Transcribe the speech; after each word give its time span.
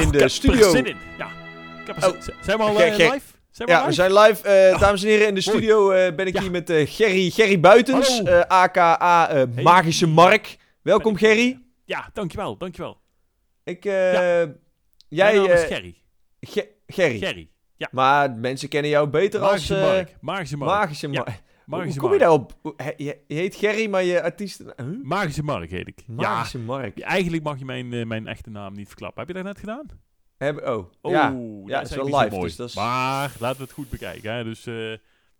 in 0.00 0.06
ik 0.06 0.12
de 0.12 0.18
heb 0.18 0.28
studio. 0.30 0.64
er 0.64 0.70
zin 0.70 0.86
in. 0.86 0.96
Ja, 1.18 1.26
ik 1.80 1.86
heb 1.86 2.02
er 2.02 2.08
Oh. 2.08 2.20
zin 2.20 2.34
Zijn 2.40 2.56
we 2.58 2.62
al 2.64 2.80
eh, 2.80 2.96
live? 2.96 3.20
Zijn 3.50 3.68
we 3.68 3.74
Ja, 3.74 3.80
we 3.80 3.84
live? 3.88 3.92
zijn 3.92 4.12
live. 4.12 4.48
eh, 4.48 4.74
Oh. 4.74 4.80
Dames 4.80 5.02
en 5.02 5.08
heren, 5.08 5.26
in 5.28 5.34
de 5.34 5.40
studio 5.40 5.88
ben 6.14 6.26
ik 6.26 6.34
Ja. 6.34 6.40
hier 6.40 6.50
met 6.50 6.72
Gerry, 6.86 7.30
Gerry 7.30 7.60
Buitens, 7.60 8.22
aka 8.48 9.28
Hey. 9.30 9.46
Magische 9.62 10.06
Mark. 10.06 10.56
Welkom 10.82 11.12
ik- 11.12 11.18
Gerry. 11.18 11.60
Ja, 11.84 12.10
dankjewel, 12.12 12.56
dankjewel. 12.56 13.00
Ik, 13.64 13.84
eh, 13.84 14.12
Ja. 14.12 14.46
Jij, 15.08 15.32
Mijn 15.34 15.46
naam 15.46 15.56
is 15.56 15.64
Gerry. 15.64 15.94
Ge- 16.40 16.68
Gerry. 16.86 17.18
Gerry. 17.18 17.48
Ja, 17.76 17.88
Maar 17.90 18.30
mensen 18.30 18.68
kennen 18.68 18.90
jou 18.90 19.08
beter 19.08 19.40
Magische 19.40 19.74
als... 19.74 19.82
Mark. 19.92 20.16
Magische 20.20 20.56
Mark. 20.56 20.70
Magische 20.80 21.08
Mark. 21.08 21.28
Magische 21.66 22.00
Hoe 22.00 22.08
kom 22.08 22.18
je 22.18 22.24
Mark. 22.24 22.50
daarop? 22.62 22.76
He- 22.82 22.92
Je, 23.04 23.18
je 23.26 23.34
heet 23.34 23.54
Gerry, 23.54 23.88
maar 23.90 24.02
je 24.04 24.22
artiest... 24.22 24.62
Huh? 24.76 24.86
Magische 25.02 25.42
Mark 25.42 25.70
heet 25.70 25.88
ik. 25.88 26.02
Magische 26.06 26.58
Mark. 26.58 26.98
Ja, 26.98 27.06
eigenlijk 27.06 27.42
mag 27.42 27.58
je 27.58 27.64
mijn, 27.64 27.92
eh, 27.92 28.04
mijn 28.04 28.26
echte 28.26 28.50
naam 28.50 28.72
niet 28.74 28.86
verklappen. 28.88 29.18
Heb 29.26 29.28
je 29.28 29.42
dat 29.42 29.44
net 29.44 29.58
gedaan? 29.58 29.86
Heb, 30.38 30.66
oh, 30.66 30.84
Oh, 31.02 31.12
ja. 31.12 31.30
dat 31.30 31.30
is 31.30 31.68
wel 31.68 31.78
eigenlijk 31.78 32.04
niet 32.04 32.14
live, 32.22 32.28
mooi. 32.34 32.46
dus 32.46 32.56
dat 32.56 32.68
is- 32.68 32.74
Maar 32.74 33.32
laten 33.38 33.56
we 33.58 33.62
het 33.64 33.72
goed 33.72 33.90
bekijken. 33.90 34.32
Hè. 34.32 34.44
Dus, 34.44 34.66
eh, 34.66 34.74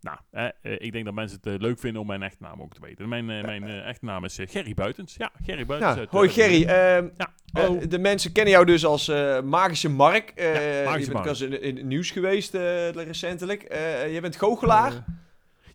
nou, 0.00 0.18
eh, 0.30 0.44
eh, 0.44 0.72
ik 0.78 0.92
denk 0.92 1.04
dat 1.04 1.14
mensen 1.14 1.36
het 1.42 1.46
eh, 1.46 1.60
leuk 1.60 1.78
vinden 1.78 2.00
om 2.00 2.06
mijn 2.06 2.22
echte 2.22 2.42
naam 2.42 2.62
ook 2.62 2.74
te 2.74 2.80
weten. 2.80 3.08
Mijn, 3.08 3.30
eh, 3.30 3.42
mijn 3.44 3.64
eh, 3.64 3.86
echte 3.88 4.04
naam 4.04 4.24
is 4.24 4.38
eh, 4.38 4.48
Gerry 4.48 4.74
Buitens. 4.74 5.14
Ja, 5.18 5.30
Gerry 5.44 5.66
Buitens. 5.66 5.94
Ja, 5.94 6.00
uit, 6.00 6.11
hoi 6.11 6.28
eh, 6.28 6.34
Gerry. 6.34 6.62
ehm, 6.64 7.08
Ja, 7.16 7.33
eh, 7.52 7.62
hallo. 7.64 7.86
de 7.86 7.98
mensen 7.98 8.33
kennen 8.33 8.52
jou 8.52 8.66
dus 8.66 8.84
als 8.84 9.08
eh, 9.08 9.40
Magische 9.42 9.88
Mark. 9.90 10.30
Eh, 10.34 10.55
Ja, 10.55 10.61
je 10.78 10.84
Magische 10.84 11.12
bent 11.12 11.12
Mark. 11.12 11.18
ook 11.18 11.27
eens 11.27 11.40
in, 11.40 11.62
in 11.62 11.77
het 11.77 11.84
nieuws 11.86 12.11
geweest 12.11 12.55
eh, 12.55 12.90
recentelijk. 12.90 13.62
Eh, 13.62 14.14
je 14.14 14.20
bent 14.20 14.36
goochelaar. 14.36 15.05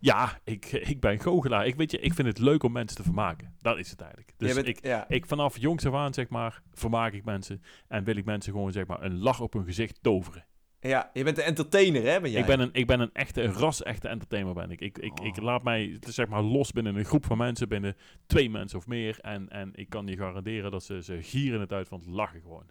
Ja, 0.04 0.38
ik, 0.44 0.72
ik 0.72 1.00
ben 1.00 1.20
goochelaar. 1.20 1.66
Ik, 1.66 1.74
weet 1.74 1.90
je, 1.90 1.98
ik 1.98 2.14
vind 2.14 2.28
het 2.28 2.38
leuk 2.38 2.62
om 2.62 2.72
mensen 2.72 2.96
te 2.96 3.02
vermaken. 3.02 3.54
Dat 3.60 3.78
is 3.78 3.90
het 3.90 4.00
eigenlijk. 4.00 4.32
Dus 4.36 4.54
bent, 4.54 4.66
ik, 4.66 4.84
ja. 4.84 5.08
ik 5.08 5.26
vanaf 5.26 5.58
jongs 5.58 5.86
af 5.86 5.94
aan, 5.94 6.14
zeg 6.14 6.28
maar, 6.28 6.62
vermaak 6.72 7.12
ik 7.12 7.24
mensen. 7.24 7.62
En 7.88 8.04
wil 8.04 8.16
ik 8.16 8.24
mensen 8.24 8.52
gewoon, 8.52 8.72
zeg 8.72 8.86
maar, 8.86 9.02
een 9.02 9.18
lach 9.18 9.40
op 9.40 9.52
hun 9.52 9.64
gezicht 9.64 9.98
toveren. 10.02 10.44
ja, 10.80 11.10
je 11.12 11.24
bent 11.24 11.36
de 11.36 11.42
entertainer, 11.42 12.02
hè? 12.02 12.20
Ben 12.20 12.30
jij? 12.30 12.40
Ik 12.40 12.46
ben 12.46 12.60
een, 12.60 12.70
ik 12.72 12.86
ben 12.86 13.00
een 13.00 13.12
echte, 13.12 13.42
een 13.42 13.52
ras-echte 13.52 14.08
entertainer 14.08 14.54
ben 14.54 14.70
ik. 14.70 14.80
Ik, 14.80 14.98
ik, 14.98 15.20
ik 15.20 15.36
Oh. 15.36 15.44
laat 15.44 15.62
mij, 15.62 15.96
zeg 16.00 16.28
maar, 16.28 16.42
los 16.42 16.72
binnen 16.72 16.96
een 16.96 17.04
groep 17.04 17.24
van 17.26 17.38
mensen, 17.38 17.68
binnen 17.68 17.96
twee 18.26 18.50
mensen 18.50 18.78
of 18.78 18.86
meer. 18.86 19.18
En, 19.20 19.48
en 19.48 19.70
ik 19.74 19.88
kan 19.88 20.06
je 20.06 20.16
garanderen 20.16 20.70
dat 20.70 20.84
ze, 20.84 21.02
ze 21.02 21.22
gieren 21.22 21.60
het 21.60 21.72
uit 21.72 21.88
van 21.88 21.98
het 21.98 22.08
lachen 22.08 22.40
gewoon. 22.40 22.66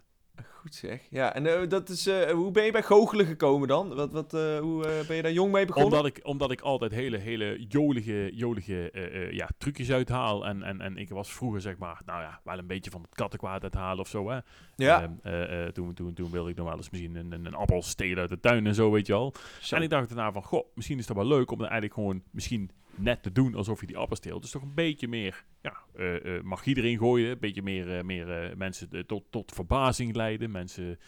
Goed 0.60 0.74
zeg. 0.74 1.06
Ja, 1.10 1.34
en 1.34 1.46
eh, 1.46 1.68
dat 1.68 1.88
is, 1.88 2.06
eh, 2.06 2.30
hoe 2.30 2.50
ben 2.50 2.64
je 2.64 2.72
bij 2.72 2.82
goochelen 2.82 3.26
gekomen 3.26 3.68
dan? 3.68 3.94
Wat, 3.94 4.12
wat, 4.12 4.34
eh, 4.34 4.58
hoe 4.58 5.04
ben 5.06 5.16
je 5.16 5.22
daar 5.22 5.32
jong 5.32 5.52
mee 5.52 5.66
begonnen? 5.66 5.92
Omdat 5.92 6.16
ik, 6.16 6.20
omdat 6.22 6.50
ik 6.50 6.60
altijd 6.60 6.92
hele, 6.92 7.16
hele 7.16 7.64
jolige, 7.68 8.30
jolige 8.34 8.90
ja, 9.30 9.48
trucjes 9.58 9.90
uithaal. 9.90 10.46
En, 10.46 10.62
en, 10.62 10.80
en 10.80 10.96
ik 10.96 11.08
was 11.08 11.32
vroeger, 11.32 11.60
zeg 11.60 11.78
maar, 11.78 12.02
nou 12.04 12.20
ja, 12.22 12.40
wel 12.44 12.58
een 12.58 12.66
beetje 12.66 12.90
van 12.90 13.02
het 13.02 13.14
kattenkwaad 13.14 13.62
uithalen 13.62 13.98
of 13.98 14.08
zo, 14.08 14.30
hè. 14.30 14.38
ja, 14.76 15.02
Ehm, 15.02 15.12
eh, 15.22 15.66
eh, 15.66 15.72
toen, 15.72 15.94
toen, 15.94 16.14
toen 16.14 16.30
wilde 16.30 16.50
ik 16.50 16.56
nog 16.56 16.66
wel 16.66 16.76
eens 16.76 16.90
misschien 16.90 17.16
een, 17.16 17.32
een, 17.32 17.46
een 17.46 17.54
appel 17.54 17.82
stelen 17.82 18.18
uit 18.18 18.28
de 18.28 18.40
tuin 18.40 18.66
en 18.66 18.74
zo, 18.74 18.90
weet 18.90 19.06
je 19.06 19.12
al. 19.12 19.34
zo. 19.60 19.76
En 19.76 19.82
ik 19.82 19.90
dacht 19.90 20.08
daarna 20.08 20.32
van, 20.32 20.42
goh, 20.42 20.66
misschien 20.74 20.98
is 20.98 21.06
dat 21.06 21.16
wel 21.16 21.26
leuk 21.26 21.50
om 21.50 21.58
dan 21.58 21.68
eigenlijk 21.68 21.94
gewoon 21.94 22.22
misschien 22.30 22.70
net 22.94 23.22
te 23.22 23.32
doen 23.32 23.54
alsof 23.54 23.80
je 23.80 23.86
die 23.86 23.96
appel 23.96 24.16
steelt. 24.16 24.42
Dus 24.42 24.50
toch 24.50 24.62
een 24.62 24.74
beetje 24.74 25.08
meer 25.08 25.44
ja, 25.62 25.76
eh, 25.96 26.36
eh, 26.36 26.42
magie 26.42 26.76
erin 26.76 26.98
gooien. 26.98 27.30
Een 27.30 27.38
beetje 27.38 27.62
meer, 27.62 27.96
eh, 27.98 28.02
meer 28.04 28.56
mensen 28.56 29.06
tot, 29.06 29.24
tot 29.30 29.52
verbazing 29.54 30.14
leiden. 30.16 30.50
Mensen 30.50 30.98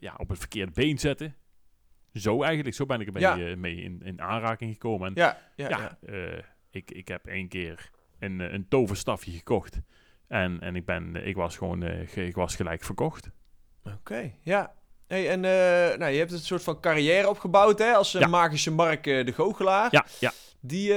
ja, 0.00 0.14
op 0.16 0.28
het 0.28 0.38
verkeerde 0.38 0.72
been 0.72 0.98
zetten. 0.98 1.34
Zo 2.12 2.42
eigenlijk, 2.42 2.74
zo 2.76 2.86
ben 2.86 3.00
ik 3.00 3.18
Ja. 3.18 3.38
eh, 3.38 3.56
mee 3.56 3.76
in, 3.76 4.00
in 4.04 4.20
aanraking 4.20 4.72
gekomen. 4.72 5.08
En 5.08 5.12
ja, 5.14 5.38
ja, 5.56 5.68
ja, 5.68 5.98
ja. 6.06 6.42
ik, 6.70 6.90
ik 6.90 7.08
heb 7.08 7.26
één 7.26 7.48
keer 7.48 7.90
een, 8.18 8.40
een 8.54 8.68
toverstafje 8.68 9.30
gekocht. 9.30 9.80
En, 10.28 10.60
en 10.60 10.76
ik, 10.76 10.84
ben, 10.84 11.26
ik, 11.26 11.36
was 11.36 11.56
gewoon, 11.56 11.82
ge- 12.06 12.26
ik 12.26 12.34
was 12.34 12.56
gelijk 12.56 12.84
verkocht. 12.84 13.30
Oké, 13.84 14.32
ja. 14.42 14.74
Hey, 15.06 15.28
en 15.30 15.40
nou, 15.98 16.06
je 16.12 16.18
hebt 16.18 16.32
een 16.32 16.38
soort 16.38 16.62
van 16.62 16.80
carrière 16.80 17.28
opgebouwd, 17.28 17.78
hè? 17.78 17.92
Als 17.92 18.14
magische 18.26 18.70
Mark 18.70 19.04
de 19.04 19.32
goochelaar. 19.32 19.88
Ja, 19.90 20.06
ja. 20.20 20.32
Die, 20.60 20.92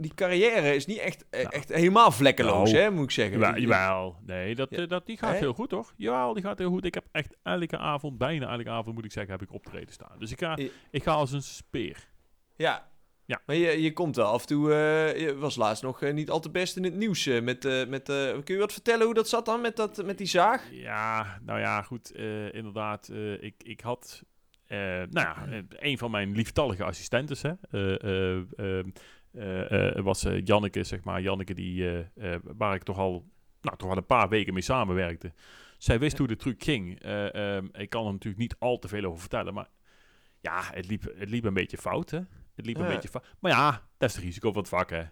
die 0.00 0.14
carrière 0.14 0.74
is 0.74 0.86
niet 0.86 0.98
echt, 0.98 1.24
eh, 1.30 1.42
Nou. 1.42 1.54
echt 1.54 1.68
helemaal 1.68 2.10
vlekkeloos, 2.10 2.70
Nou, 2.72 2.82
hè? 2.82 2.90
Moet 2.90 3.04
ik 3.04 3.10
zeggen. 3.10 3.54
Die- 3.54 3.60
jawel. 3.62 4.16
nee, 4.26 4.54
dat, 4.54 4.70
Ja. 4.70 4.76
eh, 4.78 4.88
dat, 4.88 5.06
die 5.06 5.16
gaat 5.18 5.36
heel 5.36 5.52
goed 5.52 5.70
hoor. 5.70 5.92
Jawel, 5.96 6.32
die 6.34 6.42
gaat 6.42 6.58
heel 6.58 6.70
goed. 6.70 6.84
Ik 6.84 6.94
heb 6.94 7.04
echt 7.12 7.36
elke 7.42 7.78
avond, 7.78 8.18
bijna 8.18 8.48
elke 8.52 8.70
avond 8.70 8.94
moet 8.94 9.04
ik 9.04 9.12
zeggen, 9.12 9.32
heb 9.32 9.42
ik 9.42 9.52
optreden 9.52 9.92
staan. 9.92 10.18
Dus 10.18 10.30
ik 10.32 10.38
ga, 10.38 10.52
Ja. 10.56 10.68
ik 10.90 11.02
ga 11.02 11.12
als 11.12 11.32
een 11.32 11.42
speer. 11.42 12.08
Ja. 12.56 12.88
Ja. 13.24 13.40
Maar 13.46 13.56
je, 13.56 13.82
je 13.82 13.92
komt 13.92 14.16
wel 14.16 14.26
af 14.26 14.40
en 14.40 14.46
toe... 14.46 14.72
eh, 14.72 15.20
je 15.20 15.36
was 15.36 15.56
laatst 15.56 15.82
nog 15.82 16.00
niet 16.12 16.30
al 16.30 16.40
te 16.40 16.50
best 16.50 16.76
in 16.76 16.84
het 16.84 16.94
nieuws. 16.96 17.26
eh, 17.26 17.42
met, 17.42 17.88
met, 17.88 18.04
kun 18.44 18.54
je 18.54 18.56
wat 18.58 18.72
vertellen 18.72 19.04
hoe 19.04 19.14
dat 19.14 19.28
zat 19.28 19.44
dan 19.46 19.60
met, 19.60 19.76
dat, 19.76 20.04
met 20.04 20.18
die 20.18 20.26
zaag? 20.26 20.68
Ja, 20.70 21.38
nou 21.44 21.58
ja, 21.60 21.82
goed. 21.82 22.10
inderdaad, 22.52 23.10
ik, 23.40 23.54
ik 23.62 23.80
had... 23.80 24.22
nou 24.68 25.08
ja, 25.12 25.46
een 25.70 25.98
van 25.98 26.10
mijn 26.10 26.32
lieftallige 26.32 26.84
assistentes, 26.84 27.42
hè, 27.42 27.52
eh, 29.32 29.96
eh, 29.96 30.04
was 30.04 30.24
eh, 30.24 30.44
Janneke, 30.44 30.84
zeg 30.84 31.04
maar. 31.04 31.20
Janneke, 31.20 31.54
die, 31.54 32.06
waar 32.42 32.74
ik 32.74 32.82
toch 32.82 32.98
al, 32.98 33.28
nou, 33.60 33.76
toch 33.76 33.90
al 33.90 33.96
een 33.96 34.06
paar 34.06 34.28
weken 34.28 34.52
mee 34.52 34.62
samenwerkte. 34.62 35.32
Zij 35.78 35.98
wist 35.98 36.18
hoe 36.18 36.26
de 36.26 36.36
truc 36.36 36.62
ging. 36.62 37.00
Eh, 37.00 37.56
ehm, 37.56 37.66
ik 37.72 37.90
kan 37.90 38.06
er 38.06 38.12
natuurlijk 38.12 38.42
niet 38.42 38.56
al 38.58 38.78
te 38.78 38.88
veel 38.88 39.04
over 39.04 39.20
vertellen, 39.20 39.54
maar 39.54 39.68
ja, 40.40 40.62
het 40.72 40.86
liep, 40.86 41.02
het 41.16 41.30
liep 41.30 41.44
een 41.44 41.54
beetje 41.54 41.78
fout, 41.78 42.10
hè. 42.10 42.20
Het 42.54 42.66
liep 42.66 42.78
een 42.78 42.86
beetje 42.86 43.08
fout. 43.08 43.34
Maar 43.38 43.52
ja, 43.52 43.88
dat 43.96 44.08
is 44.08 44.14
het 44.16 44.24
risico 44.24 44.52
van 44.52 44.60
het 44.60 44.70
vak, 44.70 44.90
hè. 44.90 45.02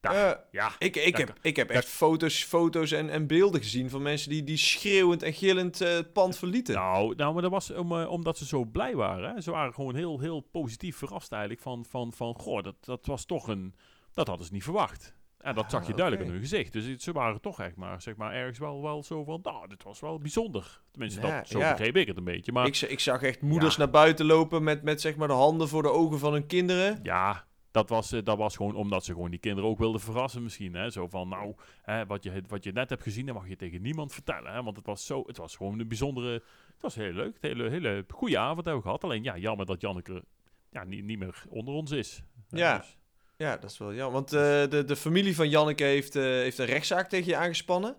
Ja. 0.00 0.30
Eh, 0.30 0.38
Ja, 0.50 0.72
ik, 0.78 0.96
ik, 0.96 1.16
heb, 1.16 1.38
ik 1.42 1.56
heb 1.56 1.70
echt 1.70 1.88
foto's, 1.88 2.44
foto's 2.44 2.92
en, 2.92 3.10
en 3.10 3.26
beelden 3.26 3.60
gezien 3.62 3.90
van 3.90 4.02
mensen 4.02 4.30
die, 4.30 4.44
die 4.44 4.56
schreeuwend 4.56 5.22
en 5.22 5.32
gillend 5.32 5.80
eh, 5.80 5.88
het 5.92 6.12
pand 6.12 6.36
verlieten. 6.38 6.74
Nou, 6.74 7.14
nou, 7.14 7.32
maar 7.32 7.42
dat 7.42 7.50
was 7.50 7.70
om, 7.72 8.00
eh, 8.00 8.10
omdat 8.10 8.38
ze 8.38 8.46
zo 8.46 8.64
blij 8.64 8.94
waren. 8.96 9.34
Hè? 9.34 9.40
Ze 9.40 9.50
waren 9.50 9.74
gewoon 9.74 9.94
heel, 9.94 10.20
heel 10.20 10.40
positief 10.40 10.96
verrast 10.96 11.32
eigenlijk 11.32 11.62
van, 11.62 11.84
van, 11.88 12.12
van 12.12 12.34
goh, 12.38 12.62
dat, 12.62 12.74
dat 12.80 13.06
was 13.06 13.24
toch 13.24 13.48
een, 13.48 13.74
dat 14.14 14.26
hadden 14.28 14.46
ze 14.46 14.52
niet 14.52 14.64
verwacht. 14.64 15.16
En 15.38 15.54
dat 15.54 15.70
zag 15.70 15.84
je 15.86 15.90
Ah, 15.90 15.96
duidelijk 15.96 16.26
in 16.26 16.32
hun 16.32 16.42
gezicht. 16.42 16.72
Dus 16.72 16.96
ze 16.96 17.12
waren 17.12 17.40
toch 17.40 17.60
echt 17.60 17.76
maar, 17.76 18.02
zeg 18.02 18.16
maar 18.16 18.32
ergens 18.32 18.58
wel, 18.58 18.82
wel 18.82 19.02
zo 19.02 19.24
van, 19.24 19.40
nou, 19.42 19.68
dit 19.68 19.82
was 19.82 20.00
wel 20.00 20.18
bijzonder. 20.18 20.80
Tenminste, 20.90 21.20
Ja, 21.26 21.36
dat, 21.38 21.48
zo 21.48 21.58
ja. 21.58 21.70
begreep 21.70 21.96
ik 21.96 22.06
het 22.06 22.16
een 22.16 22.24
beetje. 22.24 22.52
Maar 22.52 22.66
ik, 22.66 22.76
ik 22.80 23.00
zag 23.00 23.22
echt 23.22 23.40
moeders 23.42 23.74
Ja. 23.76 23.80
naar 23.82 23.90
buiten 23.90 24.26
lopen 24.26 24.62
met, 24.62 24.82
met 24.82 25.00
zeg 25.00 25.16
maar 25.16 25.28
de 25.28 25.34
handen 25.34 25.68
voor 25.68 25.82
de 25.82 25.90
ogen 25.90 26.18
van 26.18 26.32
hun 26.32 26.46
kinderen. 26.46 27.00
ja, 27.02 27.46
dat 27.70 27.88
was, 27.88 28.12
eh, 28.12 28.20
dat 28.24 28.36
was 28.38 28.56
gewoon 28.56 28.74
omdat 28.74 29.04
ze 29.04 29.12
gewoon 29.12 29.30
die 29.30 29.38
kinderen 29.40 29.70
ook 29.70 29.78
wilden 29.78 30.00
verrassen 30.00 30.42
misschien. 30.42 30.74
Hè? 30.74 30.90
Zo 30.90 31.08
van, 31.08 31.28
nou, 31.28 31.54
hè, 31.82 32.06
wat, 32.06 32.22
je, 32.22 32.42
wat 32.48 32.64
je 32.64 32.72
net 32.72 32.90
hebt 32.90 33.02
gezien, 33.02 33.26
dat 33.26 33.34
mag 33.34 33.48
je 33.48 33.56
tegen 33.56 33.82
niemand 33.82 34.12
vertellen. 34.12 34.52
Hè? 34.52 34.62
Want 34.62 34.76
het 34.76 34.86
was, 34.86 35.06
zo, 35.06 35.22
het 35.26 35.36
was 35.36 35.56
gewoon 35.56 35.78
een 35.78 35.88
bijzondere, 35.88 36.32
het 36.32 36.80
was 36.80 36.94
heel 36.94 37.12
leuk. 37.12 37.36
Een 37.40 37.48
hele, 37.56 37.70
hele 37.70 38.04
goede 38.08 38.38
avond 38.38 38.56
hebben 38.64 38.76
we 38.76 38.82
gehad. 38.82 39.04
Alleen 39.04 39.22
ja, 39.22 39.36
jammer 39.36 39.66
dat 39.66 39.80
Janneke 39.80 40.24
ja, 40.70 40.84
niet, 40.84 41.04
niet 41.04 41.18
meer 41.18 41.44
onder 41.48 41.74
ons 41.74 41.90
is. 41.90 42.22
Hè, 42.50 42.58
Ja. 42.58 42.78
dus- 42.78 42.96
Ja, 43.36 43.56
dat 43.56 43.70
is 43.70 43.78
wel 43.78 43.94
jammer. 43.94 44.12
Want 44.12 44.32
eh, 44.32 44.40
de, 44.70 44.84
de 44.86 44.96
familie 44.96 45.34
van 45.34 45.48
Janneke 45.48 45.84
heeft, 45.84 46.16
eh, 46.16 46.22
heeft 46.22 46.58
een 46.58 46.66
rechtszaak 46.66 47.08
tegen 47.08 47.26
je 47.26 47.36
aangespannen. 47.36 47.96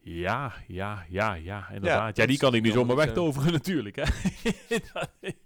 Ja, 0.00 0.52
ja, 0.66 1.04
ja, 1.08 1.34
ja, 1.34 1.68
inderdaad. 1.68 2.06
Ja, 2.16 2.22
dat 2.22 2.28
die 2.28 2.38
kan 2.38 2.54
ik 2.54 2.62
niet 2.62 2.72
zomaar 2.72 2.96
wegtoveren 2.96 3.52
natuurlijk, 3.60 3.96
hè. 3.96 4.02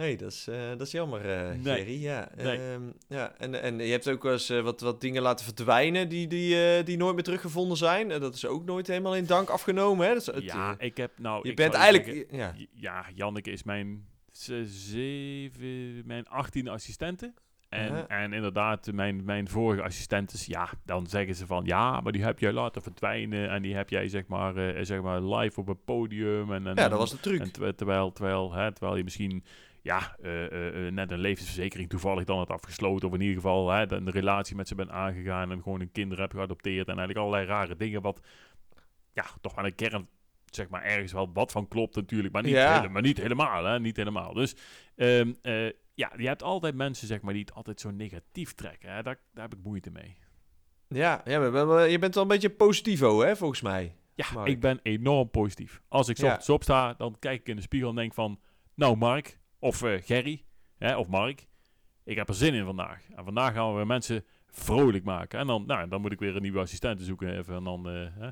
hey, 0.00 0.16
dat, 0.16 0.30
is, 0.32 0.46
eh, 0.48 0.68
dat 0.68 0.80
is 0.80 0.90
jammer, 0.90 1.20
eh 1.30 1.48
Nee. 1.62 1.76
Gerry. 1.76 2.02
Ja, 2.02 2.28
Nee. 2.36 2.58
Ehm, 2.72 2.82
ja 3.08 3.32
en, 3.38 3.62
en 3.62 3.78
je 3.78 3.90
hebt 3.90 4.08
ook 4.08 4.22
wel 4.22 4.32
eens 4.32 4.50
eh, 4.50 4.60
wat, 4.60 4.80
wat 4.80 5.00
dingen 5.00 5.22
laten 5.22 5.44
verdwijnen 5.44 6.08
die, 6.08 6.26
die, 6.26 6.64
eh, 6.76 6.84
die 6.84 6.96
nooit 6.96 7.14
meer 7.14 7.24
teruggevonden 7.24 7.76
zijn. 7.76 8.10
En 8.10 8.20
dat 8.20 8.34
is 8.34 8.46
ook 8.46 8.64
nooit 8.64 8.86
helemaal 8.86 9.16
in 9.16 9.26
dank 9.26 9.48
afgenomen. 9.48 10.06
Hè? 10.06 10.12
Dat 10.12 10.20
is, 10.28 10.34
het, 10.34 10.44
ja, 10.44 10.74
eh, 10.78 10.86
ik 10.86 10.96
heb 10.96 11.10
nou... 11.18 11.48
je 11.48 11.54
bent 11.54 11.74
eigenlijk... 11.74 12.04
zeggen- 12.04 12.36
ja. 12.36 12.54
Ja, 12.72 13.04
Janneke 13.14 13.50
is 13.50 13.62
mijn 13.62 14.06
ze- 14.32 14.66
zeven, 14.66 16.02
mijn 16.06 16.28
achttiende 16.28 16.70
assistente. 16.70 17.32
En, 17.68 17.92
Ja. 17.94 18.06
en 18.08 18.32
inderdaad, 18.32 18.92
mijn, 18.92 19.24
mijn 19.24 19.48
vorige 19.48 19.82
assistentes, 19.82 20.46
ja, 20.46 20.68
dan 20.84 21.06
zeggen 21.06 21.34
ze 21.34 21.46
van, 21.46 21.64
ja, 21.64 22.00
maar 22.00 22.12
die 22.12 22.22
heb 22.24 22.38
jij 22.38 22.52
laten 22.52 22.82
verdwijnen. 22.82 23.50
En 23.50 23.62
die 23.62 23.74
heb 23.74 23.90
jij, 23.90 24.08
zeg 24.08 24.26
maar, 24.26 24.56
eh, 24.56 24.84
zeg 24.84 25.00
maar 25.02 25.22
live 25.22 25.60
op 25.60 25.68
een 25.68 25.84
podium. 25.84 26.52
En, 26.52 26.66
en, 26.66 26.74
ja, 26.76 26.88
dat 26.88 26.98
was 26.98 27.10
de 27.10 27.20
truc. 27.20 27.40
En 27.40 27.52
terwijl, 27.52 27.74
terwijl, 27.74 28.12
terwijl, 28.12 28.52
hè, 28.52 28.72
terwijl 28.72 28.96
je 28.96 29.04
misschien 29.04 29.44
ja, 29.82 30.16
eh, 30.22 30.44
eh, 30.46 30.86
eh, 30.86 30.92
net 30.92 31.10
een 31.10 31.18
levensverzekering 31.18 31.88
toevallig 31.88 32.24
dan 32.24 32.38
had 32.38 32.50
afgesloten. 32.50 33.08
Of 33.08 33.14
in 33.14 33.20
ieder 33.20 33.36
geval 33.36 33.70
hè, 33.70 33.86
de- 33.86 33.94
een 33.94 34.10
relatie 34.10 34.56
met 34.56 34.68
ze 34.68 34.74
bent 34.74 34.90
aangegaan. 34.90 35.50
En 35.50 35.62
gewoon 35.62 35.80
een 35.80 35.92
kinderen 35.92 36.22
hebt 36.22 36.34
geadopteerd. 36.36 36.88
En 36.88 36.98
eigenlijk 36.98 37.18
allerlei 37.18 37.46
rare 37.46 37.76
dingen. 37.76 38.02
Wat 38.02 38.20
ja, 39.12 39.24
toch 39.40 39.56
aan 39.56 39.64
de 39.64 39.70
kern 39.70 40.08
zeg 40.46 40.68
maar 40.68 40.82
ergens 40.82 41.12
wel 41.12 41.30
wat 41.32 41.52
van 41.52 41.68
klopt 41.68 41.94
natuurlijk. 41.96 42.32
Maar 42.32 42.42
niet, 42.42 42.52
Ja. 42.52 42.74
hele- 42.76 42.88
maar 42.92 43.02
niet 43.02 43.16
helemaal. 43.18 43.64
Hè, 43.64 43.80
niet 43.80 43.96
helemaal. 43.96 44.32
Dus 44.34 44.56
ehm, 44.96 45.32
eh, 45.42 45.66
ja, 45.94 46.12
je 46.16 46.26
hebt 46.26 46.42
altijd 46.42 46.74
mensen 46.74 47.06
zeg 47.06 47.20
maar 47.20 47.32
die 47.32 47.42
het 47.42 47.54
altijd 47.54 47.80
zo 47.80 47.90
negatief 47.90 48.54
trekken. 48.54 48.92
Hè. 48.94 49.02
Daar, 49.02 49.18
daar 49.34 49.44
heb 49.48 49.54
ik 49.58 49.64
moeite 49.64 49.90
mee. 49.90 50.16
Ja, 50.88 51.20
ja 51.24 51.50
maar, 51.50 51.88
je 51.88 51.98
bent 51.98 52.14
wel 52.14 52.22
een 52.22 52.28
beetje 52.28 52.50
positivo, 52.50 53.20
hè, 53.20 53.36
volgens 53.36 53.60
mij. 53.60 53.94
Ja, 54.14 54.26
Mark. 54.34 54.48
ik 54.48 54.60
ben 54.60 54.80
enorm 54.82 55.30
positief. 55.30 55.82
Als 55.88 56.08
ik 56.08 56.16
Ja. 56.16 56.26
ochtends 56.26 56.48
opsta, 56.48 56.94
dan 56.94 57.16
kijk 57.18 57.40
ik 57.40 57.48
in 57.48 57.56
de 57.56 57.62
spiegel 57.62 57.88
en 57.88 57.94
denk 57.94 58.14
van... 58.14 58.40
Nou, 58.74 58.96
Mark, 58.96 59.38
of 59.60 59.82
eh, 59.82 60.02
Gerry, 60.02 60.44
hè, 60.78 60.96
of 60.96 61.06
Mark, 61.08 61.46
ik 62.04 62.16
heb 62.16 62.28
er 62.28 62.34
zin 62.34 62.54
in 62.54 62.64
vandaag. 62.64 63.02
En 63.16 63.24
vandaag 63.24 63.54
gaan 63.54 63.70
we 63.70 63.76
weer 63.76 63.86
mensen 63.86 64.24
vrolijk 64.50 65.04
maken. 65.04 65.38
En 65.38 65.46
dan, 65.46 65.64
nou, 65.66 65.88
dan 65.88 66.00
moet 66.00 66.12
ik 66.12 66.18
weer 66.18 66.36
een 66.36 66.42
nieuwe 66.42 66.58
assistent 66.60 67.00
zoeken 67.00 67.38
even. 67.38 67.54
En 67.54 67.64
dan, 67.64 67.88
eh, 67.88 68.06
hè. 68.18 68.28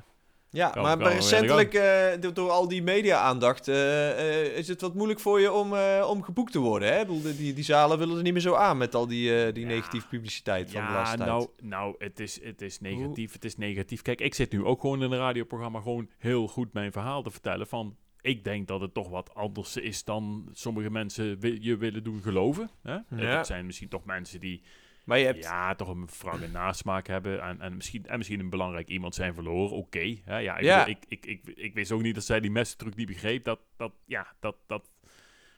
Ja, 0.51 0.69
Kan- 0.69 0.83
maar 0.83 0.97
kan 0.97 1.07
recentelijk, 1.11 1.73
eh, 1.73 2.21
door, 2.21 2.33
door 2.33 2.49
al 2.49 2.67
die 2.67 2.83
media-aandacht, 2.83 3.67
is 3.67 4.67
het 4.67 4.81
wat 4.81 4.93
moeilijk 4.93 5.19
voor 5.19 5.39
je 5.39 5.51
om, 5.51 5.73
om 6.03 6.23
geboekt 6.23 6.51
te 6.51 6.59
worden. 6.59 6.87
Hè? 6.93 6.99
Ik 7.01 7.07
bedoel, 7.07 7.21
die, 7.37 7.53
die 7.53 7.63
zalen 7.63 7.97
willen 7.97 8.17
er 8.17 8.23
niet 8.23 8.33
meer 8.33 8.41
zo 8.41 8.53
aan 8.53 8.77
met 8.77 8.95
al 8.95 9.07
die, 9.07 9.51
die 9.51 9.63
Ja. 9.63 9.69
negatieve 9.69 10.07
publiciteit 10.07 10.71
van 10.71 10.81
de 10.81 10.87
Ja, 10.87 10.93
laatste 10.93 11.17
tijd. 11.17 11.29
nou, 11.29 11.47
nou 11.61 11.95
het, 11.97 12.19
is, 12.19 12.43
het 12.43 12.61
is 12.61 12.79
negatief, 12.79 13.33
het 13.33 13.45
is 13.45 13.57
negatief. 13.57 14.01
Kijk, 14.01 14.21
ik 14.21 14.33
zit 14.33 14.51
nu 14.51 14.63
ook 14.65 14.81
gewoon 14.81 15.03
in 15.03 15.11
een 15.11 15.17
radioprogramma 15.19 15.81
gewoon 15.81 16.09
heel 16.17 16.47
goed 16.47 16.73
mijn 16.73 16.91
verhaal 16.91 17.21
te 17.21 17.31
vertellen 17.31 17.67
van... 17.67 17.95
Ik 18.21 18.43
denk 18.43 18.67
dat 18.67 18.81
het 18.81 18.93
toch 18.93 19.09
wat 19.09 19.33
anders 19.35 19.77
is 19.77 20.03
dan 20.03 20.49
sommige 20.51 20.91
mensen 20.91 21.39
wi- 21.39 21.57
je 21.61 21.77
willen 21.77 22.03
doen 22.03 22.21
geloven. 22.21 22.69
Hè? 22.81 22.93
Ja. 22.93 23.37
Het 23.37 23.45
zijn 23.45 23.65
misschien 23.65 23.89
toch 23.89 24.05
mensen 24.05 24.39
die 24.39 24.61
maar 25.03 25.19
je 25.19 25.25
hebt, 25.25 25.43
ja, 25.43 25.75
toch 25.75 25.87
een 25.87 26.07
frange 26.09 26.47
nasmaak 26.47 27.07
hebben 27.07 27.41
en, 27.41 27.61
en, 27.61 27.75
misschien, 27.75 28.05
en 28.07 28.17
misschien 28.17 28.39
een 28.39 28.49
belangrijk 28.49 28.87
iemand 28.87 29.15
zijn 29.15 29.33
verloren. 29.33 29.77
Oké, 29.77 29.99
ja, 30.25 30.57
ik, 30.57 30.63
Ja. 30.63 30.79
bedoel, 30.85 30.95
Ik, 31.09 31.25
ik, 31.25 31.25
ik, 31.47 31.55
ik 31.57 31.73
wist 31.73 31.91
ook 31.91 32.01
niet 32.01 32.15
dat 32.15 32.23
zij 32.23 32.39
die 32.39 32.51
messentruc 32.51 32.95
niet 32.95 33.07
begreep. 33.07 33.43
Dat, 33.43 33.59
dat, 33.77 33.91
ja, 34.05 34.33
dat, 34.39 34.55
dat, 34.67 34.89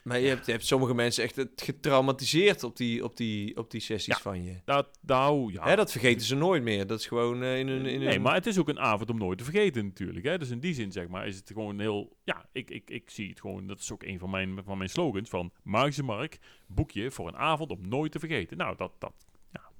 maar 0.02 0.20
je, 0.20 0.28
hebt, 0.28 0.46
je 0.46 0.52
hebt 0.52 0.66
sommige 0.66 0.94
mensen 0.94 1.24
echt 1.24 1.36
het 1.36 1.62
getraumatiseerd 1.64 2.62
op 2.62 2.76
die, 2.76 3.04
op 3.04 3.16
die, 3.16 3.56
op 3.56 3.70
die 3.70 3.80
sessies 3.80 4.14
Ja. 4.16 4.20
van 4.22 4.44
je. 4.44 4.60
dat, 4.64 4.98
nou, 5.00 5.52
ja. 5.52 5.64
Hè, 5.64 5.76
dat 5.76 5.90
vergeten 5.90 6.26
ze 6.26 6.34
nooit 6.34 6.62
meer. 6.62 6.86
Dat 6.86 6.98
is 6.98 7.06
gewoon 7.06 7.42
eh, 7.42 7.58
in 7.58 7.68
een... 7.68 7.86
In 7.86 8.00
Nee, 8.00 8.20
maar 8.20 8.34
het 8.34 8.46
is 8.46 8.58
ook 8.58 8.68
een 8.68 8.78
avond 8.78 9.10
om 9.10 9.18
nooit 9.18 9.38
te 9.38 9.44
vergeten 9.44 9.84
natuurlijk. 9.84 10.26
Hè? 10.26 10.38
Dus 10.38 10.50
in 10.50 10.60
die 10.60 10.74
zin, 10.74 10.92
zeg 10.92 11.08
maar, 11.08 11.26
is 11.26 11.36
het 11.36 11.50
gewoon 11.54 11.80
heel... 11.80 12.16
Ja, 12.24 12.46
ik, 12.52 12.70
ik, 12.70 12.90
ik 12.90 13.10
zie 13.10 13.28
het 13.28 13.40
gewoon... 13.40 13.66
Dat 13.66 13.78
is 13.78 13.92
ook 13.92 14.02
een 14.02 14.18
van 14.18 14.30
mijn, 14.30 14.60
van 14.64 14.78
mijn 14.78 14.90
slogans 14.90 15.28
van... 15.28 15.52
Magische 15.62 16.02
Mark, 16.02 16.38
boekje 16.66 17.10
voor 17.10 17.28
een 17.28 17.36
avond 17.36 17.70
om 17.70 17.88
nooit 17.88 18.12
te 18.12 18.18
vergeten. 18.18 18.56
Nou, 18.56 18.76
dat... 18.76 18.92
dat 18.98 19.14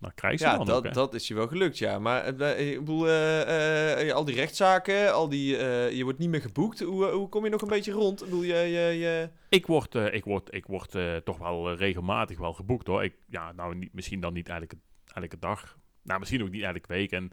dan 0.02 0.14
krijg 0.14 0.38
je 0.38 0.44
Ja, 0.44 0.56
dan 0.56 0.66
dat, 0.66 0.76
ook, 0.76 0.84
hè. 0.84 0.90
dat 0.90 1.14
is 1.14 1.28
je 1.28 1.34
wel 1.34 1.48
gelukt, 1.48 1.78
ja. 1.78 1.98
Maar 1.98 2.24
eh, 2.24 2.70
ik 2.70 2.78
bedoel, 2.78 3.08
eh, 3.08 4.08
eh, 4.08 4.14
al 4.14 4.24
die 4.24 4.34
rechtszaken, 4.34 5.12
al 5.12 5.28
die, 5.28 5.56
je 5.96 6.00
wordt 6.02 6.18
niet 6.18 6.28
meer 6.28 6.40
geboekt. 6.40 6.80
Hoe, 6.80 7.04
hoe 7.04 7.28
kom 7.28 7.44
je 7.44 7.50
nog 7.50 7.62
een 7.62 7.68
beetje 7.68 7.92
rond? 7.92 8.20
Ik 8.20 8.28
bedoel, 8.28 8.42
je, 8.42 8.54
je, 8.54 8.98
je... 8.98 9.28
Ik 9.48 9.66
word, 9.66 9.94
ik 9.94 10.24
word, 10.24 10.54
ik 10.54 10.66
word 10.66 10.96
toch 11.24 11.38
wel 11.38 11.74
regelmatig 11.74 12.38
wel 12.38 12.52
geboekt, 12.52 12.86
hoor. 12.86 13.04
Ik, 13.04 13.14
ja, 13.28 13.52
nou, 13.52 13.74
niet, 13.74 13.92
misschien 13.92 14.20
dan 14.20 14.32
niet 14.32 14.48
elke, 14.48 14.76
elke 15.06 15.38
dag. 15.38 15.78
Nou, 16.02 16.18
misschien 16.18 16.42
ook 16.42 16.50
niet 16.50 16.62
elke 16.62 16.88
week. 16.88 17.10
En 17.10 17.30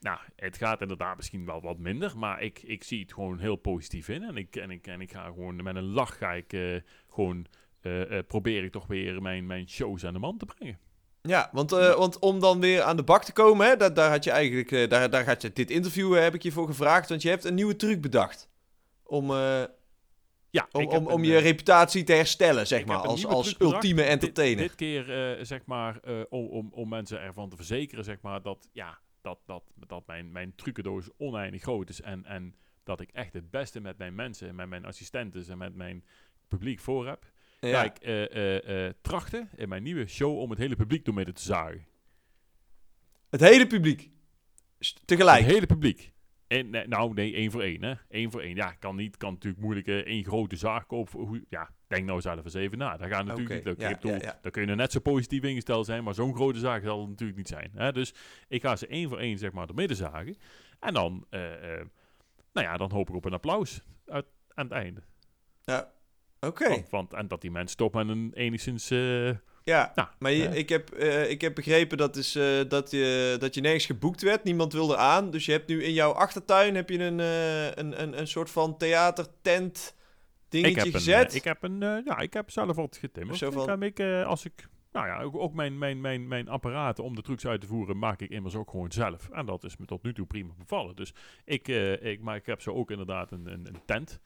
nou, 0.00 0.18
het 0.36 0.56
gaat 0.56 0.80
inderdaad 0.80 1.16
misschien 1.16 1.44
wel 1.44 1.60
wat 1.60 1.78
minder. 1.78 2.18
Maar 2.18 2.42
ik, 2.42 2.62
ik 2.62 2.84
zie 2.84 3.00
het 3.00 3.12
gewoon 3.12 3.38
heel 3.38 3.56
positief 3.56 4.08
in. 4.08 4.22
En 4.22 4.36
ik, 4.36 4.56
en 4.56 4.70
ik, 4.70 4.86
en 4.86 5.00
ik 5.00 5.12
ga 5.12 5.24
gewoon 5.24 5.62
met 5.62 5.76
een 5.76 5.92
lach 5.92 6.18
ga 6.18 6.32
ik 6.32 6.82
gewoon... 7.08 7.46
probeer 8.26 8.64
ik 8.64 8.72
toch 8.72 8.86
weer 8.86 9.22
mijn, 9.22 9.46
mijn 9.46 9.68
shows 9.68 10.04
aan 10.04 10.12
de 10.12 10.18
man 10.18 10.38
te 10.38 10.46
brengen. 10.46 10.78
Ja, 11.28 11.48
want, 11.52 11.72
eh, 11.72 11.94
want 11.94 12.18
om 12.18 12.40
dan 12.40 12.60
weer 12.60 12.82
aan 12.82 12.96
de 12.96 13.02
bak 13.02 13.24
te 13.24 13.32
komen, 13.32 13.66
hè, 13.66 13.76
daar, 13.76 13.94
daar 13.94 14.10
had 14.10 14.24
je 14.24 14.30
eigenlijk, 14.30 14.72
eh, 14.72 14.88
daar, 14.88 15.10
daar 15.10 15.26
had 15.26 15.42
je 15.42 15.52
dit 15.52 15.70
interview 15.70 16.14
eh, 16.16 16.22
heb 16.22 16.34
ik 16.34 16.42
je 16.42 16.52
voor 16.52 16.66
gevraagd, 16.66 17.08
want 17.08 17.22
je 17.22 17.28
hebt 17.28 17.44
een 17.44 17.54
nieuwe 17.54 17.76
truc 17.76 18.00
bedacht. 18.00 18.48
Om, 19.02 19.30
Ja, 20.50 20.68
om, 20.72 20.86
om, 20.86 21.06
om 21.06 21.20
een, 21.22 21.28
je 21.28 21.38
reputatie 21.38 22.04
te 22.04 22.12
herstellen, 22.12 22.66
zeg 22.66 22.84
maar, 22.84 22.96
als, 22.96 23.26
als 23.26 23.60
ultieme 23.60 24.00
Dit- 24.02 24.10
entertainer. 24.10 24.62
Dit, 24.62 24.74
keer, 24.74 25.36
eh, 25.38 25.44
zeg 25.44 25.64
maar, 25.64 26.00
om, 26.28 26.46
om, 26.46 26.68
om 26.72 26.88
mensen 26.88 27.20
ervan 27.20 27.48
te 27.48 27.56
verzekeren, 27.56 28.04
zeg 28.04 28.20
maar, 28.20 28.42
dat, 28.42 28.68
ja, 28.72 28.98
dat, 29.20 29.38
dat, 29.46 29.62
dat 29.86 30.06
mijn, 30.06 30.32
mijn 30.32 30.52
trucendoos 30.56 31.08
oneindig 31.16 31.62
groot 31.62 31.88
is. 31.88 32.00
En, 32.00 32.24
en 32.24 32.54
dat 32.84 33.00
ik 33.00 33.10
echt 33.12 33.32
het 33.32 33.50
beste 33.50 33.80
met 33.80 33.98
mijn 33.98 34.14
mensen, 34.14 34.54
met 34.54 34.68
mijn 34.68 34.84
assistenten 34.84 35.44
en 35.48 35.58
met 35.58 35.74
mijn 35.74 36.04
publiek 36.48 36.80
voor 36.80 37.06
heb. 37.06 37.24
Ga 37.60 37.68
ja. 37.68 37.84
ik 37.84 37.98
eh, 37.98 38.36
eh, 38.36 38.86
eh, 38.86 38.94
trachten 39.00 39.48
in 39.56 39.68
mijn 39.68 39.82
nieuwe 39.82 40.06
show 40.06 40.38
om 40.38 40.50
het 40.50 40.58
hele 40.58 40.76
publiek 40.76 41.04
door 41.04 41.14
midden 41.14 41.34
te 41.34 41.42
zagen. 41.42 41.86
Het 43.30 43.40
hele 43.40 43.66
publiek. 43.66 44.10
Tegelijk. 45.04 45.40
Het 45.44 45.50
hele 45.54 45.66
publiek. 45.66 46.12
En, 46.46 46.70
nou, 46.70 47.14
nee, 47.14 47.34
één 47.34 47.50
voor 47.50 47.62
één, 47.62 47.82
hè. 47.82 47.94
Eén 48.08 48.30
voor 48.30 48.40
één. 48.40 48.54
Ja, 48.56 48.72
kan 48.72 48.96
niet. 48.96 49.16
Kan 49.16 49.32
natuurlijk 49.32 49.62
moeilijk 49.62 49.86
één 49.86 50.24
grote 50.24 50.56
zaag 50.56 50.86
kopen. 50.86 51.44
ja, 51.48 51.70
denk 51.86 52.04
nou 52.04 52.16
eens 52.16 52.44
eens 52.44 52.54
even 52.54 52.78
na. 52.78 52.96
Dat 52.96 53.08
gaat 53.08 53.24
natuurlijk 53.24 53.54
niet 53.54 53.64
lukken. 53.64 53.84
ja, 53.84 53.90
Ik 53.90 54.00
bedoel, 54.00 54.16
ja, 54.16 54.22
ja. 54.22 54.38
Dan 54.42 54.50
kun 54.50 54.62
je 54.62 54.68
er 54.68 54.76
net 54.76 54.92
zo 54.92 55.00
positief 55.00 55.42
ingesteld 55.42 55.86
zijn, 55.86 56.04
maar 56.04 56.14
zo'n 56.14 56.34
grote 56.34 56.58
zaag 56.58 56.82
zal 56.82 57.00
het 57.00 57.08
natuurlijk 57.08 57.38
niet 57.38 57.48
zijn. 57.48 57.70
Hè? 57.74 57.92
Dus 57.92 58.14
ik 58.48 58.62
ga 58.62 58.76
ze 58.76 58.86
één 58.86 59.08
voor 59.08 59.18
één, 59.18 59.38
zeg 59.38 59.52
maar, 59.52 59.66
door 59.66 59.76
midden 59.76 59.96
zagen. 59.96 60.36
En 60.80 60.94
dan, 60.94 61.26
nou 62.52 62.66
ja, 62.66 62.76
dan 62.76 62.90
hoop 62.90 63.08
ik 63.08 63.14
op 63.14 63.24
een 63.24 63.32
applaus 63.32 63.82
uit, 64.06 64.26
aan 64.54 64.64
het 64.64 64.74
einde. 64.74 65.02
Ja. 65.64 65.92
Oké. 66.40 66.68
Want, 66.68 66.90
want, 66.90 67.12
en 67.14 67.28
dat 67.28 67.40
die 67.40 67.50
mensen 67.50 67.76
toch 67.76 67.92
met 67.92 68.08
een 68.08 68.30
enigszins... 68.34 68.90
eh, 68.90 69.30
Ja, 69.64 69.92
nou, 69.94 70.08
maar 70.18 70.32
je- 70.32 70.48
eh, 70.48 70.56
ik, 70.56 70.68
heb, 70.68 70.90
eh, 70.90 71.30
ik 71.30 71.40
heb 71.40 71.54
begrepen 71.54 71.98
dat, 71.98 72.16
is, 72.16 72.32
dat, 72.68 72.90
je, 72.90 73.36
dat 73.38 73.54
je 73.54 73.60
nergens 73.60 73.86
geboekt 73.86 74.22
werd. 74.22 74.44
Niemand 74.44 74.72
wilde 74.72 74.96
aan. 74.96 75.30
Dus 75.30 75.46
je 75.46 75.52
hebt 75.52 75.68
nu 75.68 75.84
in 75.84 75.92
jouw 75.92 76.12
achtertuin 76.12 76.74
heb 76.74 76.88
je 76.90 76.98
een, 76.98 77.18
een, 77.78 78.02
een, 78.02 78.18
een 78.18 78.28
soort 78.28 78.50
van 78.50 78.76
theatertent 78.76 79.96
dingetje 80.48 80.76
ik 80.76 80.82
heb 80.84 80.94
gezet. 80.94 81.30
Een, 81.30 81.36
ik 81.36 81.44
heb 81.44 81.62
een, 81.62 81.80
ja, 82.04 82.18
ik 82.18 82.32
heb 82.32 82.50
zelf 82.50 82.76
wat 82.76 82.96
getimmerd. 82.96 83.38
Zo 83.38 83.50
van- 83.50 83.82
Ik 83.82 84.00
als 84.24 84.44
ik, 84.44 84.68
nou 84.92 85.06
ja, 85.06 85.20
ook, 85.22 85.36
ook 85.36 85.54
mijn, 85.54 85.78
mijn, 85.78 86.00
mijn, 86.00 86.28
mijn 86.28 86.48
apparaten 86.48 87.04
om 87.04 87.14
de 87.14 87.22
trucs 87.22 87.46
uit 87.46 87.60
te 87.60 87.66
voeren 87.66 87.98
maak 87.98 88.20
ik 88.20 88.30
immers 88.30 88.54
ook 88.54 88.70
gewoon 88.70 88.92
zelf. 88.92 89.28
En 89.32 89.46
dat 89.46 89.64
is 89.64 89.76
me 89.76 89.86
tot 89.86 90.02
nu 90.02 90.12
toe 90.14 90.26
prima 90.26 90.52
bevallen. 90.58 90.96
Dus 90.96 91.14
ik, 91.44 91.68
ik, 92.00 92.20
maar 92.20 92.36
ik 92.36 92.46
heb 92.46 92.60
zo 92.60 92.72
ook 92.72 92.90
inderdaad 92.90 93.30
een, 93.30 93.46
een, 93.52 93.66
een 93.66 93.80
tent 93.86 94.20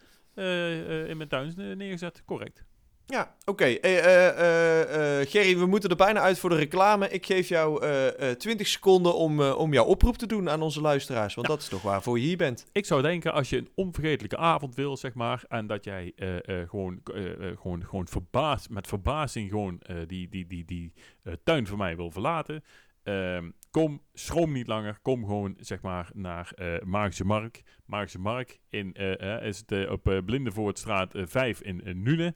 in 1.08 1.16
mijn 1.16 1.28
tuin 1.28 1.54
eh, 1.58 1.76
neergezet. 1.76 2.22
Correct. 2.26 2.64
Ja, 3.06 3.34
oké. 3.44 3.64
Eh, 3.64 3.98
eh, 3.98 4.28
eh, 4.28 5.20
eh, 5.20 5.28
Gerry, 5.28 5.58
we 5.58 5.66
moeten 5.66 5.90
er 5.90 5.96
bijna 5.96 6.20
uit 6.20 6.38
voor 6.38 6.50
de 6.50 6.56
reclame. 6.56 7.08
Ik 7.08 7.26
geef 7.26 7.48
jou 7.48 7.82
eh, 7.82 8.30
eh, 8.30 8.36
20 8.36 8.66
seconden 8.66 9.14
om, 9.14 9.40
eh, 9.40 9.58
om 9.58 9.72
jouw 9.72 9.84
oproep 9.84 10.16
te 10.16 10.26
doen 10.26 10.50
aan 10.50 10.62
onze 10.62 10.80
luisteraars. 10.80 11.34
Want 11.34 11.46
Ja. 11.46 11.52
dat 11.52 11.62
is 11.62 11.68
toch 11.68 11.82
waarvoor 11.82 12.18
je 12.18 12.26
hier 12.26 12.36
bent. 12.36 12.66
Ik 12.72 12.86
zou 12.86 13.02
denken, 13.02 13.32
als 13.32 13.50
je 13.50 13.56
een 13.56 13.68
onvergetelijke 13.74 14.36
avond 14.36 14.74
wil, 14.74 14.96
zeg 14.96 15.14
maar, 15.14 15.44
en 15.48 15.66
dat 15.66 15.84
jij 15.84 16.12
eh, 16.16 16.36
eh, 16.60 16.68
gewoon, 16.68 17.00
eh, 17.14 17.30
eh, 17.50 17.56
gewoon, 17.60 17.84
gewoon 17.84 18.08
verbaasd, 18.08 18.70
met 18.70 18.86
verbazing 18.86 19.50
gewoon 19.50 19.80
eh, 19.80 19.96
die, 20.06 20.28
die, 20.28 20.46
die, 20.46 20.64
die 20.64 20.92
eh, 21.22 21.32
tuin 21.44 21.66
van 21.66 21.78
mij 21.78 21.96
wil 21.96 22.10
verlaten, 22.10 22.64
ehm, 23.02 23.50
kom, 23.72 24.02
schroom 24.12 24.52
niet 24.52 24.66
langer, 24.66 24.98
kom 25.02 25.24
gewoon, 25.24 25.56
zeg 25.58 25.82
maar, 25.82 26.10
naar 26.14 26.52
eh 26.54 26.82
Magische 26.82 27.24
Mark. 27.24 27.62
Magische 27.84 28.18
Mark 28.18 28.60
in, 28.68 28.94
eh, 28.94 29.36
eh, 29.36 29.46
is 29.46 29.64
het 29.66 29.88
op 29.88 30.22
Blindenvoortstraat 30.24 31.14
eh, 31.14 31.22
5 31.26 31.60
in, 31.60 32.02
Nune. 32.02 32.34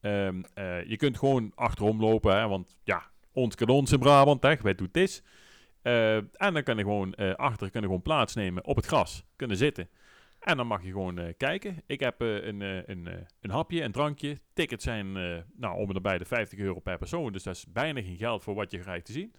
Ehm, 0.00 0.42
eh, 0.54 0.84
je 0.84 0.96
kunt 0.96 1.18
gewoon 1.18 1.52
achterom 1.54 2.00
lopen, 2.00 2.36
hè, 2.38 2.48
want 2.48 2.78
ja, 2.82 3.10
ons 3.32 3.54
kan 3.54 3.68
ons 3.68 3.92
in 3.92 3.98
Brabant, 3.98 4.42
hè, 4.42 4.56
weet 4.62 4.78
hoe 4.78 4.88
het 4.92 4.96
en 6.32 6.54
dan 6.54 6.62
kan 6.62 6.76
je 6.76 6.82
gewoon 6.82 7.14
achter 7.36 7.70
kunnen 7.70 7.90
gewoon 7.90 8.02
plaatsnemen 8.02 8.64
op 8.64 8.76
het 8.76 8.86
gras, 8.86 9.24
kunnen 9.36 9.56
zitten. 9.56 9.88
En 10.38 10.56
dan 10.56 10.66
mag 10.66 10.82
je 10.82 10.90
gewoon 10.90 11.34
kijken. 11.36 11.82
Ik 11.86 12.00
heb 12.00 12.20
een, 12.20 12.60
een, 12.60 13.08
een 13.40 13.50
hapje, 13.50 13.82
een 13.82 13.92
drankje. 13.92 14.38
Tickets 14.52 14.84
zijn 14.84 15.12
nou, 15.56 15.78
om 15.78 15.88
en 15.88 15.94
nabij 15.94 16.18
de 16.18 16.24
50 16.24 16.58
euro 16.58 16.80
per 16.80 16.98
persoon. 16.98 17.32
Dus 17.32 17.42
dat 17.42 17.54
is 17.54 17.66
bijna 17.72 18.02
geen 18.02 18.16
geld 18.16 18.42
voor 18.42 18.54
wat 18.54 18.70
je 18.70 18.78
krijgt 18.78 19.04
te 19.04 19.12
zien. 19.12 19.32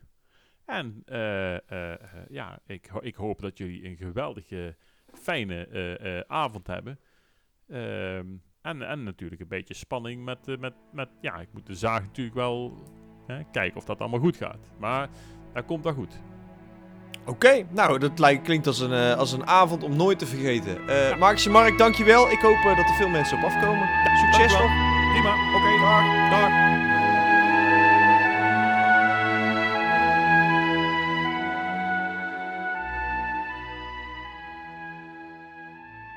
En 0.70 1.02
eh, 1.06 1.56
eh, 1.56 2.00
ja, 2.30 2.60
ik, 2.66 2.90
ik 3.00 3.16
hoop 3.16 3.42
dat 3.42 3.58
jullie 3.58 3.86
een 3.86 3.98
geweldige, 3.98 4.76
fijne 5.14 5.68
eh, 5.68 6.20
avond 6.28 6.68
hebben. 6.68 7.00
Ehm, 7.70 8.26
en, 8.62 8.82
en 8.82 9.04
natuurlijk 9.04 9.42
een 9.42 9.48
beetje 9.48 9.74
spanning 9.74 10.24
met, 10.24 10.60
met, 10.60 10.74
met... 10.92 11.10
Ja, 11.22 11.36
ik 11.36 11.48
moet 11.54 11.66
de 11.66 11.76
zaag 11.76 12.02
natuurlijk 12.02 12.36
wel 12.36 12.84
hè, 13.28 13.44
kijken 13.52 13.78
of 13.78 13.86
dat 13.86 14.00
allemaal 14.00 14.20
goed 14.20 14.38
gaat. 14.38 14.60
Maar 14.80 15.10
dat 15.54 15.66
komt 15.66 15.84
wel 15.84 15.94
goed. 15.94 16.20
Oké, 17.26 17.66
nou, 17.70 18.00
dat 18.00 18.20
lijkt, 18.20 18.44
klinkt 18.44 18.68
als 18.68 18.80
een, 18.80 19.16
als 19.16 19.32
een 19.32 19.48
avond 19.48 19.84
om 19.84 19.96
nooit 19.96 20.20
te 20.20 20.26
vergeten. 20.26 20.88
Eh 20.88 21.18
Magische 21.18 21.50
Mark, 21.50 21.78
dankjewel. 21.78 22.32
Ik 22.32 22.40
hoop 22.40 22.64
dat 22.64 22.78
er 22.78 22.96
veel 22.96 23.10
mensen 23.10 23.38
op 23.38 23.44
afkomen. 23.44 23.88
Succes 24.18 24.52
nog. 24.52 24.72
Prima, 25.12 25.56
oké. 25.56 25.80
Dag. 25.80 26.30
Dag. 26.30 26.69